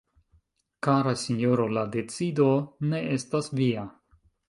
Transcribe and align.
Kara 0.87 1.13
Sinjoro, 1.25 1.69
la 1.79 1.85
decido 1.99 2.51
ne 2.91 3.07
estas 3.19 3.55
via. 3.63 3.89